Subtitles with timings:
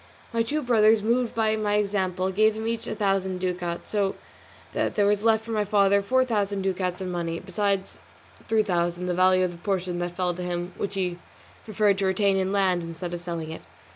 [0.33, 4.15] My two brothers, moved by my example, gave him each a thousand ducats, so
[4.73, 7.99] that there was left for my father four thousand ducats in money, besides
[8.47, 11.19] three thousand, the value of the portion that fell to him which he
[11.65, 13.61] preferred to retain in land instead of selling it.